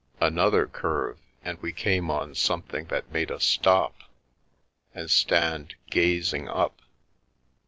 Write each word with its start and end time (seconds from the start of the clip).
Another 0.19 0.65
curve, 0.65 1.19
and 1.43 1.61
we 1.61 1.71
came 1.71 2.09
on 2.09 2.33
something 2.33 2.85
that 2.85 3.11
made 3.11 3.29
us 3.29 3.43
stop, 3.43 3.97
and 4.95 5.11
stand 5.11 5.75
gazing 5.91 6.49
up. 6.49 6.81